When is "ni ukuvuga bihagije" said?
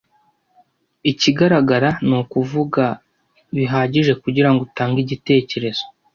2.07-4.13